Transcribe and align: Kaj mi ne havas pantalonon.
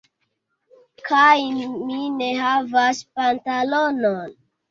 Kaj 1.09 1.35
mi 1.89 1.99
ne 2.15 2.31
havas 2.45 3.03
pantalonon. 3.19 4.35